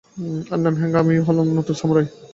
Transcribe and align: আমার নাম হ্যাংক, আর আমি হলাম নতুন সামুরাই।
আমার 0.45 0.59
নাম 0.63 0.75
হ্যাংক, 0.79 0.93
আর 0.95 1.03
আমি 1.03 1.15
হলাম 1.27 1.47
নতুন 1.57 1.75
সামুরাই। 1.79 2.07